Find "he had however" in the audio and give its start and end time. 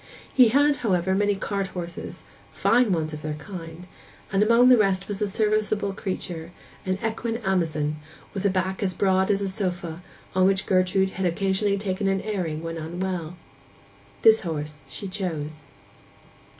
0.33-1.13